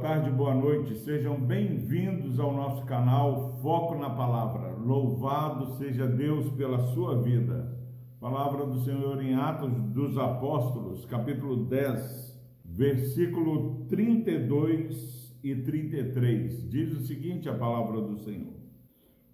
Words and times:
tarde, 0.00 0.30
boa 0.30 0.54
noite. 0.54 0.94
Sejam 0.94 1.38
bem-vindos 1.38 2.40
ao 2.40 2.54
nosso 2.54 2.86
canal 2.86 3.58
Foco 3.60 3.96
na 3.96 4.08
Palavra. 4.08 4.74
Louvado 4.78 5.76
seja 5.76 6.06
Deus 6.06 6.50
pela 6.52 6.78
sua 6.94 7.20
vida. 7.20 7.78
Palavra 8.18 8.64
do 8.64 8.80
Senhor 8.80 9.22
em 9.22 9.34
Atos 9.34 9.70
dos 9.92 10.16
Apóstolos, 10.16 11.04
capítulo 11.04 11.66
10, 11.66 12.40
versículo 12.64 13.84
32 13.90 15.38
e 15.44 15.54
33. 15.54 16.70
Diz 16.70 16.94
o 16.94 17.04
seguinte 17.04 17.50
a 17.50 17.54
palavra 17.54 18.00
do 18.00 18.16
Senhor: 18.20 18.54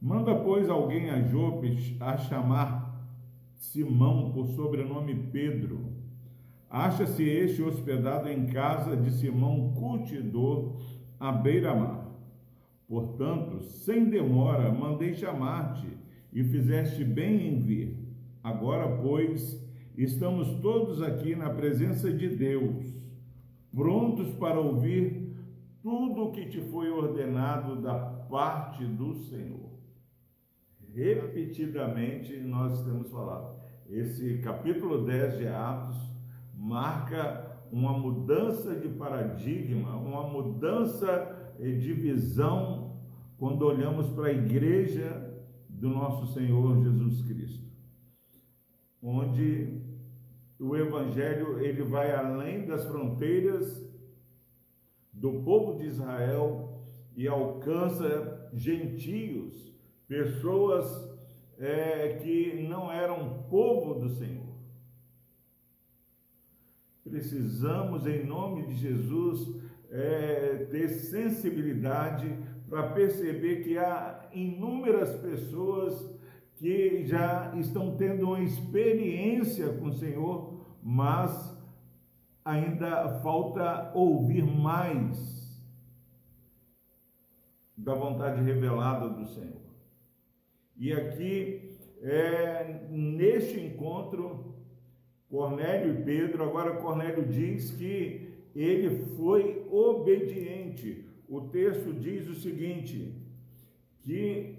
Manda, 0.02 0.34
pois, 0.34 0.68
alguém 0.68 1.10
a 1.10 1.22
Jope 1.22 1.96
a 2.00 2.16
chamar 2.16 3.06
Simão 3.54 4.32
por 4.32 4.48
sobrenome 4.48 5.14
Pedro 5.30 5.95
Acha-se 6.68 7.22
este 7.22 7.62
hospedado 7.62 8.28
em 8.28 8.46
casa 8.46 8.96
de 8.96 9.10
Simão 9.12 9.72
Curtidor, 9.74 10.80
à 11.18 11.30
beira-mar. 11.30 12.06
Portanto, 12.88 13.62
sem 13.62 14.08
demora, 14.08 14.72
mandei 14.72 15.14
chamar-te 15.14 15.86
e 16.32 16.42
fizeste 16.44 17.04
bem 17.04 17.48
em 17.48 17.60
vir. 17.60 17.96
Agora, 18.42 18.96
pois, 19.00 19.64
estamos 19.96 20.60
todos 20.60 21.02
aqui 21.02 21.34
na 21.34 21.50
presença 21.50 22.12
de 22.12 22.28
Deus, 22.28 22.94
prontos 23.74 24.34
para 24.34 24.60
ouvir 24.60 25.34
tudo 25.82 26.24
o 26.24 26.32
que 26.32 26.46
te 26.46 26.60
foi 26.60 26.90
ordenado 26.90 27.80
da 27.80 27.94
parte 27.94 28.84
do 28.84 29.14
Senhor. 29.14 29.70
Repetidamente 30.92 32.36
nós 32.38 32.84
temos 32.84 33.10
falado. 33.10 33.56
Esse 33.88 34.38
capítulo 34.38 35.04
10 35.04 35.38
de 35.38 35.46
Atos 35.46 36.15
marca 36.56 37.54
uma 37.70 37.92
mudança 37.98 38.74
de 38.74 38.88
paradigma, 38.88 39.96
uma 39.96 40.26
mudança 40.26 41.54
de 41.58 41.92
visão 41.92 42.96
quando 43.36 43.62
olhamos 43.62 44.08
para 44.10 44.28
a 44.28 44.32
igreja 44.32 45.34
do 45.68 45.90
nosso 45.90 46.32
Senhor 46.32 46.82
Jesus 46.82 47.22
Cristo, 47.22 47.70
onde 49.02 49.82
o 50.58 50.74
evangelho 50.74 51.60
ele 51.60 51.82
vai 51.82 52.14
além 52.14 52.66
das 52.66 52.84
fronteiras 52.86 53.86
do 55.12 55.42
povo 55.42 55.78
de 55.78 55.86
Israel 55.86 56.82
e 57.14 57.28
alcança 57.28 58.50
gentios, 58.54 59.74
pessoas 60.08 60.86
é, 61.58 62.18
que 62.22 62.66
não 62.68 62.90
eram 62.90 63.44
povo 63.50 63.94
do 63.94 64.08
Senhor 64.08 64.45
precisamos, 67.08 68.06
em 68.06 68.24
nome 68.24 68.66
de 68.66 68.74
Jesus, 68.74 69.56
é, 69.90 70.66
ter 70.70 70.88
sensibilidade 70.88 72.36
para 72.68 72.88
perceber 72.90 73.62
que 73.62 73.78
há 73.78 74.28
inúmeras 74.32 75.14
pessoas 75.16 76.14
que 76.56 77.04
já 77.06 77.52
estão 77.56 77.96
tendo 77.96 78.26
uma 78.26 78.40
experiência 78.40 79.68
com 79.74 79.86
o 79.86 79.94
Senhor, 79.94 80.66
mas 80.82 81.56
ainda 82.44 83.20
falta 83.20 83.92
ouvir 83.94 84.44
mais 84.44 85.36
da 87.76 87.94
vontade 87.94 88.42
revelada 88.42 89.08
do 89.08 89.26
Senhor. 89.26 89.60
E 90.76 90.92
aqui, 90.92 91.76
é, 92.02 92.86
neste 92.90 93.60
encontro, 93.60 94.55
Cornélio 95.28 95.94
e 95.94 96.04
Pedro, 96.04 96.44
agora 96.44 96.76
Cornélio 96.76 97.26
diz 97.26 97.72
que 97.72 98.30
ele 98.54 99.04
foi 99.16 99.66
obediente. 99.70 101.04
O 101.28 101.40
texto 101.42 101.92
diz 101.92 102.28
o 102.28 102.34
seguinte: 102.34 103.14
que 104.02 104.56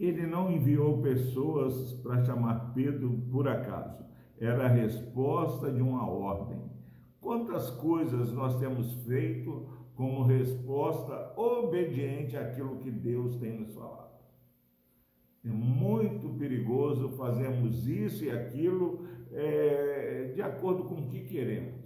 ele 0.00 0.26
não 0.26 0.50
enviou 0.50 1.00
pessoas 1.00 1.92
para 2.02 2.24
chamar 2.24 2.72
Pedro 2.74 3.22
por 3.30 3.46
acaso, 3.46 4.04
era 4.38 4.64
a 4.64 4.68
resposta 4.68 5.70
de 5.70 5.80
uma 5.80 6.08
ordem. 6.08 6.60
Quantas 7.20 7.70
coisas 7.70 8.32
nós 8.32 8.58
temos 8.58 8.92
feito 9.04 9.68
como 9.94 10.24
resposta 10.24 11.32
obediente 11.36 12.36
àquilo 12.36 12.78
que 12.78 12.90
Deus 12.90 13.36
tem 13.36 13.60
nos 13.60 13.72
falado? 13.72 14.10
É 15.44 15.48
muito 15.48 16.28
perigoso 16.30 17.10
fazermos 17.10 17.86
isso 17.86 18.24
e 18.24 18.30
aquilo 18.30 19.06
é, 19.32 20.32
de 20.34 20.42
acordo 20.42 20.84
com 20.84 20.96
o 20.96 21.08
que 21.08 21.24
queremos. 21.24 21.82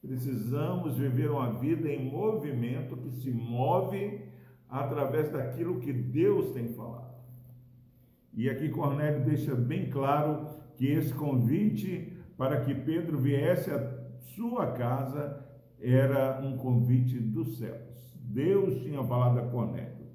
Precisamos 0.00 0.98
viver 0.98 1.30
uma 1.30 1.52
vida 1.52 1.88
em 1.88 2.10
movimento 2.10 2.96
que 2.96 3.10
se 3.10 3.30
move 3.30 4.20
através 4.68 5.30
daquilo 5.30 5.80
que 5.80 5.92
Deus 5.92 6.52
tem 6.52 6.68
falado. 6.68 7.14
E 8.32 8.50
aqui 8.50 8.68
Cornélio 8.68 9.24
deixa 9.24 9.54
bem 9.54 9.88
claro 9.88 10.48
que 10.76 10.86
esse 10.86 11.14
convite 11.14 12.12
para 12.36 12.60
que 12.60 12.74
Pedro 12.74 13.18
viesse 13.18 13.70
à 13.70 14.04
sua 14.34 14.72
casa 14.72 15.44
era 15.80 16.40
um 16.42 16.56
convite 16.56 17.18
dos 17.18 17.58
céus. 17.58 17.94
Deus 18.20 18.82
tinha 18.82 19.02
falado 19.04 19.38
a 19.38 19.46
Cornélio. 19.46 20.06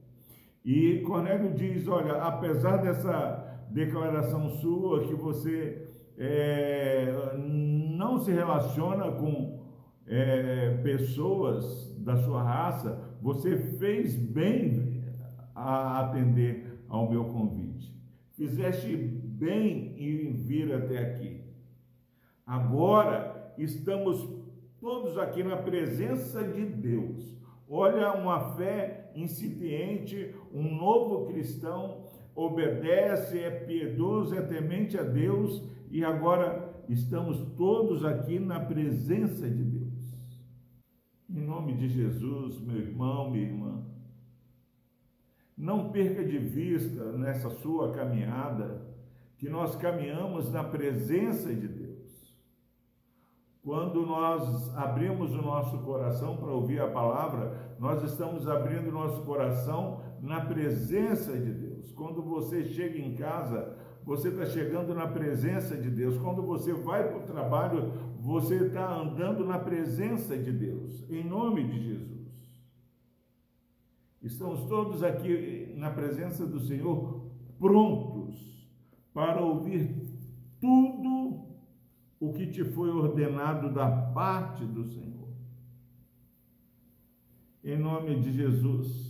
E 0.66 1.00
Cornélio 1.00 1.54
diz: 1.54 1.88
Olha, 1.88 2.22
apesar 2.24 2.78
dessa 2.78 3.66
declaração 3.72 4.50
sua, 4.50 5.08
que 5.08 5.16
você 5.16 5.88
é, 6.20 7.34
não 7.38 8.20
se 8.20 8.32
relaciona 8.32 9.10
com 9.12 9.64
é, 10.06 10.78
pessoas 10.84 11.96
da 12.00 12.18
sua 12.18 12.44
raça, 12.44 13.18
você 13.22 13.58
fez 13.58 14.16
bem 14.16 15.02
a 15.56 16.02
atender 16.02 16.84
ao 16.90 17.10
meu 17.10 17.26
convite. 17.26 17.98
Fizeste 18.34 18.96
bem 18.96 19.96
em 19.98 20.34
vir 20.34 20.74
até 20.74 21.00
aqui. 21.00 21.42
Agora 22.46 23.54
estamos 23.58 24.28
todos 24.80 25.18
aqui 25.18 25.44
na 25.44 25.58
presença 25.58 26.44
de 26.44 26.66
Deus. 26.66 27.38
Olha 27.70 28.14
uma 28.14 28.56
fé 28.56 29.12
incipiente, 29.16 30.34
um 30.52 30.76
novo 30.76 31.28
cristão, 31.28 32.09
obedece, 32.40 33.38
é 33.38 33.50
piedoso, 33.50 34.36
é 34.36 34.42
temente 34.42 34.98
a 34.98 35.04
Deus 35.04 35.62
e 35.92 36.04
agora 36.04 36.84
estamos 36.88 37.38
todos 37.58 38.06
aqui 38.06 38.40
na 38.40 38.60
presença 38.60 39.50
de 39.50 39.64
Deus. 39.64 39.90
Em 41.30 41.42
nome 41.42 41.74
de 41.74 41.90
Jesus, 41.90 42.60
meu 42.62 42.78
irmão, 42.78 43.30
minha 43.30 43.46
irmã, 43.46 43.84
não 45.58 45.92
perca 45.92 46.24
de 46.24 46.38
vista 46.38 47.12
nessa 47.12 47.50
sua 47.50 47.92
caminhada 47.92 48.88
que 49.38 49.50
nós 49.50 49.76
caminhamos 49.76 50.50
na 50.52 50.64
presença 50.64 51.54
de 51.54 51.68
Deus. 51.68 52.00
Quando 53.62 54.06
nós 54.06 54.74
abrimos 54.76 55.32
o 55.34 55.42
nosso 55.42 55.78
coração 55.80 56.38
para 56.38 56.52
ouvir 56.52 56.80
a 56.82 56.90
palavra, 56.90 57.76
nós 57.78 58.02
estamos 58.04 58.48
abrindo 58.48 58.88
o 58.88 58.94
nosso 58.94 59.22
coração 59.24 60.02
na 60.22 60.42
presença 60.42 61.38
de 61.38 61.52
Deus. 61.52 61.92
Quando 61.94 62.22
você 62.22 62.66
chega 62.66 62.98
em 62.98 63.16
casa, 63.16 63.78
você 64.04 64.30
está 64.30 64.46
chegando 64.46 64.94
na 64.94 65.08
presença 65.08 65.78
de 65.78 65.90
Deus. 65.90 66.18
Quando 66.18 66.42
você 66.42 66.74
vai 66.74 67.08
para 67.08 67.20
o 67.20 67.26
trabalho, 67.26 67.92
você 68.20 68.56
está 68.56 68.96
andando 68.96 69.46
na 69.46 69.60
presença 69.60 70.38
de 70.38 70.52
Deus, 70.52 71.10
em 71.10 71.24
nome 71.24 71.64
de 71.68 71.80
Jesus. 71.80 72.20
Estamos 74.22 74.66
todos 74.66 75.02
aqui 75.02 75.74
na 75.78 75.92
presença 75.92 76.46
do 76.46 76.60
Senhor, 76.60 77.32
prontos 77.58 78.68
para 79.14 79.42
ouvir 79.42 80.10
tudo 80.60 81.48
o 82.20 82.34
que 82.34 82.48
te 82.48 82.66
foi 82.66 82.90
ordenado 82.90 83.74
da 83.74 83.90
parte 83.90 84.66
do 84.66 84.84
Senhor. 84.84 85.30
Em 87.64 87.78
nome 87.78 88.20
de 88.20 88.34
Jesus, 88.34 89.09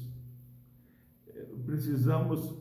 precisamos 1.80 2.58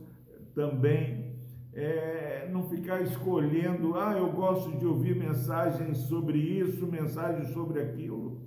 também 0.55 1.35
é, 1.73 2.49
não 2.51 2.69
ficar 2.69 3.03
escolhendo, 3.03 3.99
ah, 3.99 4.15
eu 4.17 4.31
gosto 4.33 4.77
de 4.79 4.87
ouvir 4.87 5.17
mensagens 5.17 5.99
sobre 5.99 6.39
isso, 6.39 6.87
mensagens 6.87 7.49
sobre 7.49 7.81
aquilo. 7.81 8.43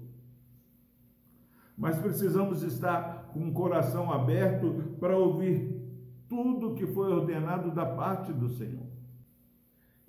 Mas 1.78 1.98
precisamos 1.98 2.64
estar 2.64 3.32
com 3.34 3.50
o 3.50 3.54
coração 3.54 4.12
aberto 4.12 4.96
para 5.00 5.18
ouvir 5.18 5.82
tudo 6.30 6.76
que 6.76 6.88
foi 6.88 7.12
ordenado 7.12 7.72
da 7.72 7.86
parte 7.86 8.32
do 8.32 8.50
Senhor 8.50 8.92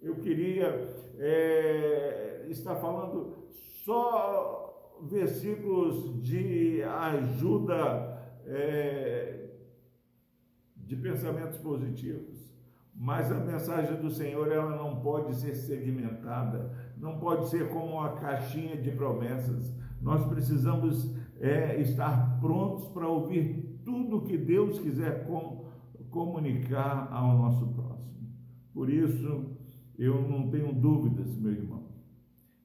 eu 0.03 0.17
queria 0.17 0.97
é, 1.19 2.45
estar 2.49 2.75
falando 2.77 3.47
só 3.85 4.99
versículos 5.03 6.21
de 6.21 6.83
ajuda 6.83 8.21
é, 8.47 9.49
de 10.93 10.97
pensamentos 10.97 11.57
positivos. 11.57 12.53
Mas 12.95 13.33
a 13.33 13.41
mensagem 13.41 13.99
do 13.99 14.11
Senhor 14.11 14.53
ela 14.53 14.77
não 14.77 15.01
pode 15.01 15.35
ser 15.35 15.55
segmentada, 15.55 16.71
não 16.99 17.19
pode 17.19 17.49
ser 17.49 17.71
como 17.71 17.95
uma 17.95 18.11
caixinha 18.17 18.77
de 18.77 18.91
promessas. 18.91 19.75
Nós 20.03 20.27
precisamos 20.27 21.17
é, 21.41 21.81
estar 21.81 22.39
prontos 22.41 22.89
para 22.89 23.09
ouvir 23.09 23.81
tudo 23.83 24.21
que 24.21 24.37
Deus 24.37 24.79
quiser 24.79 25.27
com, 25.27 25.65
comunicar 26.11 27.09
ao 27.11 27.39
nosso 27.39 27.67
próximo. 27.69 28.29
Por 28.75 28.91
isso, 28.91 29.47
eu 29.99 30.29
não 30.29 30.51
tenho 30.51 30.75
dúvidas, 30.75 31.35
meu 31.39 31.53
irmão, 31.53 31.85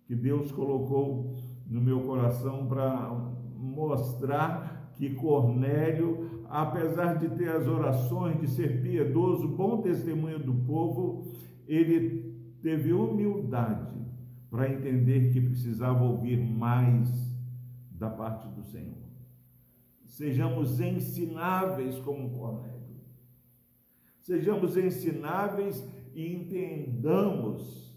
que 0.05 0.15
Deus 0.15 0.51
colocou 0.51 1.37
no 1.65 1.79
meu 1.79 2.01
coração 2.01 2.67
para 2.67 3.09
mostrar 3.55 4.86
que 4.97 5.13
Cornélio, 5.13 6.41
apesar 6.49 7.17
de 7.17 7.29
ter 7.29 7.49
as 7.49 7.67
orações, 7.67 8.39
de 8.39 8.47
ser 8.47 8.81
piedoso, 8.81 9.47
bom 9.47 9.81
testemunho 9.81 10.39
do 10.39 10.55
povo, 10.65 11.31
ele 11.67 12.35
teve 12.61 12.91
humildade 12.91 13.95
para 14.49 14.71
entender 14.71 15.31
que 15.31 15.39
precisava 15.39 16.03
ouvir 16.03 16.37
mais 16.37 17.09
da 17.91 18.09
parte 18.09 18.47
do 18.47 18.63
Senhor. 18.63 18.97
Sejamos 20.05 20.79
ensináveis 20.79 21.99
como 21.99 22.31
Cornélio. 22.31 22.77
Sejamos 24.21 24.75
ensináveis 24.75 25.87
e 26.15 26.33
entendamos 26.33 27.95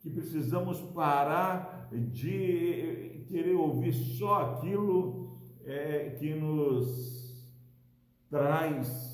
que 0.00 0.10
precisamos 0.10 0.80
parar 0.92 1.88
de 2.12 3.24
querer 3.26 3.54
ouvir 3.54 3.92
só 3.92 4.56
aquilo 4.56 5.39
é, 5.64 6.10
que 6.18 6.34
nos 6.34 7.50
traz 8.28 9.10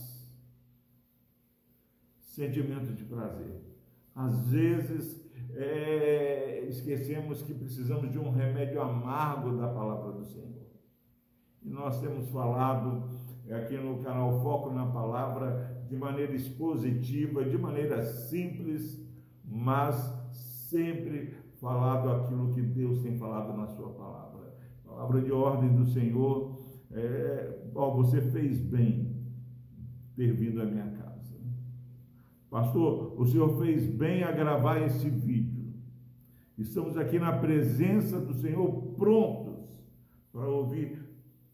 sentimento 2.20 2.92
de 2.92 3.04
prazer. 3.04 3.60
Às 4.14 4.48
vezes 4.48 5.26
é, 5.54 6.66
esquecemos 6.68 7.42
que 7.42 7.54
precisamos 7.54 8.10
de 8.10 8.18
um 8.18 8.30
remédio 8.30 8.80
amargo 8.80 9.56
da 9.56 9.68
palavra 9.68 10.12
do 10.12 10.24
Senhor. 10.24 10.66
E 11.62 11.70
nós 11.70 12.00
temos 12.00 12.28
falado 12.30 13.10
aqui 13.50 13.76
no 13.76 14.02
canal 14.02 14.40
Foco 14.42 14.70
na 14.70 14.86
Palavra 14.86 15.84
de 15.88 15.96
maneira 15.96 16.34
expositiva, 16.34 17.44
de 17.44 17.56
maneira 17.56 18.02
simples, 18.02 19.04
mas 19.44 19.94
sempre 20.32 21.34
falado 21.60 22.10
aquilo 22.10 22.52
que 22.52 22.60
Deus 22.60 23.02
tem 23.02 23.16
falado 23.16 23.56
na 23.56 23.66
sua 23.66 23.90
palavra. 23.90 24.45
Palavra 24.96 25.20
de 25.20 25.30
ordem 25.30 25.76
do 25.76 25.84
Senhor, 25.84 26.58
é, 26.90 27.58
ó, 27.74 27.90
você 27.90 28.18
fez 28.18 28.58
bem 28.62 29.14
ter 30.16 30.32
vindo 30.32 30.62
à 30.62 30.64
minha 30.64 30.90
casa. 30.92 31.36
Pastor, 32.48 33.20
o 33.20 33.26
Senhor 33.26 33.58
fez 33.58 33.86
bem 33.86 34.22
a 34.22 34.32
gravar 34.32 34.80
esse 34.80 35.10
vídeo. 35.10 35.74
Estamos 36.56 36.96
aqui 36.96 37.18
na 37.18 37.36
presença 37.36 38.18
do 38.18 38.32
Senhor, 38.32 38.94
prontos 38.96 39.68
para 40.32 40.48
ouvir 40.48 40.98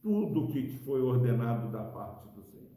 tudo 0.00 0.44
o 0.44 0.48
que 0.48 0.78
foi 0.84 1.00
ordenado 1.00 1.72
da 1.72 1.82
parte 1.82 2.28
do 2.36 2.44
Senhor. 2.44 2.70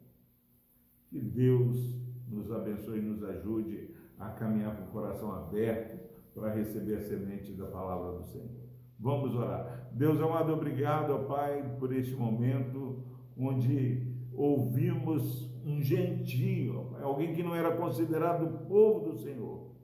Que 1.08 1.20
Deus 1.20 1.96
nos 2.28 2.50
abençoe 2.50 2.98
e 2.98 3.02
nos 3.02 3.22
ajude 3.22 3.94
a 4.18 4.30
caminhar 4.30 4.76
com 4.76 4.86
o 4.86 4.88
coração 4.88 5.30
aberto 5.30 6.10
para 6.34 6.52
receber 6.52 6.96
a 6.96 7.00
semente 7.02 7.52
da 7.52 7.66
palavra 7.66 8.18
do 8.18 8.24
Senhor. 8.24 8.66
Vamos 8.98 9.34
orar. 9.34 9.90
Deus 9.92 10.20
amado, 10.20 10.52
obrigado, 10.52 11.26
Pai, 11.26 11.76
por 11.78 11.92
este 11.94 12.14
momento 12.14 13.04
onde 13.36 14.14
ouvimos 14.32 15.50
um 15.64 15.82
gentio, 15.82 16.94
alguém 17.02 17.34
que 17.34 17.42
não 17.42 17.54
era 17.54 17.76
considerado 17.76 18.66
povo 18.66 19.10
do 19.10 19.18
Senhor. 19.18 19.74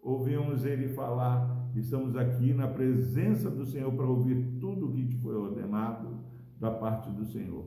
Ouvimos 0.00 0.64
ele 0.64 0.88
falar, 0.90 1.68
estamos 1.74 2.16
aqui 2.16 2.54
na 2.54 2.68
presença 2.68 3.50
do 3.50 3.66
Senhor 3.66 3.92
para 3.92 4.06
ouvir 4.06 4.58
tudo 4.60 4.86
o 4.86 4.92
que 4.92 5.04
te 5.04 5.16
foi 5.16 5.34
ordenado 5.34 6.20
da 6.60 6.70
parte 6.70 7.10
do 7.10 7.24
Senhor. 7.24 7.66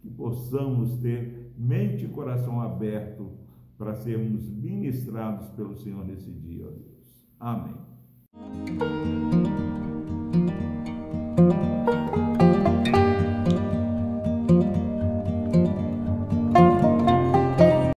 Que 0.00 0.08
possamos 0.08 0.98
ter 0.98 1.52
mente 1.58 2.04
e 2.04 2.08
coração 2.08 2.60
aberto 2.60 3.32
para 3.76 3.94
sermos 3.94 4.48
ministrados 4.48 5.48
pelo 5.50 5.74
Senhor 5.74 6.04
nesse 6.04 6.30
dia, 6.30 6.66
ó 6.66 6.70
Deus. 6.70 7.26
Amém. 7.40 7.74